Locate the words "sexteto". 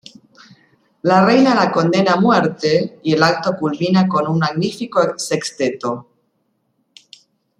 5.19-6.07